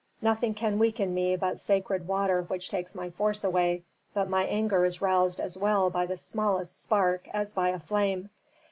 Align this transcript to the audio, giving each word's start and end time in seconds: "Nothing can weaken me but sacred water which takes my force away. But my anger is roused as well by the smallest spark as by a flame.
"Nothing 0.19 0.55
can 0.55 0.79
weaken 0.79 1.13
me 1.13 1.35
but 1.35 1.59
sacred 1.59 2.07
water 2.07 2.41
which 2.41 2.69
takes 2.71 2.95
my 2.95 3.11
force 3.11 3.43
away. 3.43 3.83
But 4.15 4.29
my 4.29 4.45
anger 4.45 4.83
is 4.83 4.99
roused 4.99 5.39
as 5.39 5.55
well 5.55 5.91
by 5.91 6.07
the 6.07 6.17
smallest 6.17 6.81
spark 6.81 7.27
as 7.31 7.53
by 7.53 7.69
a 7.69 7.77
flame. 7.79 8.31